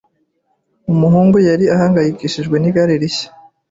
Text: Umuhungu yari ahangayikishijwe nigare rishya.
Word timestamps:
Umuhungu 0.91 1.37
yari 1.47 1.65
ahangayikishijwe 1.75 2.55
nigare 2.59 2.93
rishya. 3.01 3.29